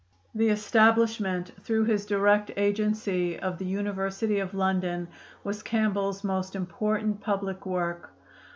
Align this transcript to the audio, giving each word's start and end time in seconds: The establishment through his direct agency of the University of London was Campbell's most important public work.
The 0.33 0.49
establishment 0.49 1.51
through 1.63 1.83
his 1.83 2.07
direct 2.07 2.49
agency 2.57 3.39
of 3.39 3.59
the 3.59 3.67
University 3.67 4.39
of 4.39 4.55
London 4.55 5.07
was 5.43 5.61
Campbell's 5.61 6.23
most 6.23 6.55
important 6.55 7.21
public 7.21 7.67
work. 7.67 8.09